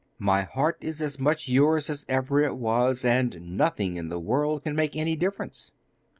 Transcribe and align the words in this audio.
My 0.17 0.41
heart 0.41 0.79
is 0.81 0.99
as 0.99 1.19
much 1.19 1.47
yours 1.47 1.87
as 1.87 2.07
ever 2.09 2.41
it 2.41 2.55
was, 2.55 3.05
and 3.05 3.39
nothing 3.55 3.97
in 3.97 4.09
the 4.09 4.17
world 4.17 4.63
can 4.63 4.75
make 4.75 4.95
any 4.95 5.15
difference. 5.15 5.71